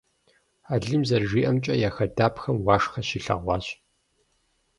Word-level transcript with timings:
Алим 0.73 1.01
зэрыжиӏэмкӏэ, 1.07 1.73
я 1.87 1.89
хадапхэм 1.95 2.57
уашхэ 2.65 3.01
щилъэгъуащ. 3.07 3.65